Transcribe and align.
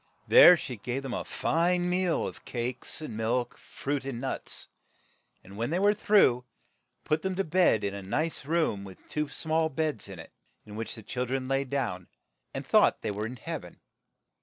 There 0.27 0.57
she 0.57 0.77
gave 0.77 1.03
them 1.03 1.13
a 1.13 1.23
fine 1.23 1.87
meal 1.87 2.25
of 2.27 2.37
milk, 2.37 2.45
cakes, 2.45 3.03
fruit, 3.59 4.03
and 4.03 4.19
nuts; 4.19 4.67
and 5.43 5.55
when 5.57 5.69
they 5.69 5.77
were 5.77 5.93
through, 5.93 6.43
put 7.03 7.21
them 7.21 7.35
to 7.35 7.43
bed 7.43 7.83
in 7.83 7.93
a 7.93 8.01
nice 8.01 8.43
room 8.43 8.83
with 8.83 8.97
two 9.07 9.29
small 9.29 9.69
beds 9.69 10.09
in 10.09 10.17
it, 10.17 10.31
in 10.65 10.75
which 10.75 10.95
the 10.95 11.03
chil 11.03 11.27
dren 11.27 11.47
lay 11.47 11.65
down 11.65 12.07
and 12.51 12.65
thought 12.65 13.03
they 13.03 13.11
were 13.11 13.27
in 13.27 13.35
heav 13.35 13.63
en. 13.63 13.79